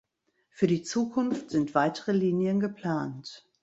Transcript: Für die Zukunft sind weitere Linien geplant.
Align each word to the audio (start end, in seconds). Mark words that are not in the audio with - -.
Für 0.49 0.65
die 0.65 0.81
Zukunft 0.81 1.51
sind 1.51 1.75
weitere 1.75 2.11
Linien 2.13 2.59
geplant. 2.59 3.47